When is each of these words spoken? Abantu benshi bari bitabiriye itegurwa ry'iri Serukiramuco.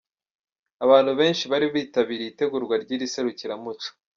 Abantu 0.85 1.11
benshi 1.19 1.43
bari 1.51 1.67
bitabiriye 1.75 2.29
itegurwa 2.31 2.73
ry'iri 2.83 3.05
Serukiramuco. 3.13 3.87